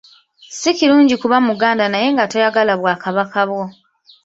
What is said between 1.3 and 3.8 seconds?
Muganda naye nga toyagala bwakabaka bwo.